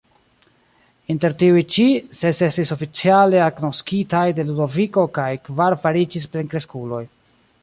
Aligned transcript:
Inter 1.13 1.35
tiuj 1.43 1.63
ĉi, 1.75 1.85
ses 2.21 2.41
estis 2.49 2.73
oficiale 2.77 3.43
agnoskitaj 3.49 4.25
de 4.41 4.49
Ludoviko 4.49 5.05
kaj 5.19 5.31
kvar 5.49 5.81
fariĝis 5.87 6.31
plenkreskuloj. 6.35 7.09